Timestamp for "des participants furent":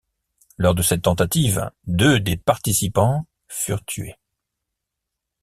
2.19-3.85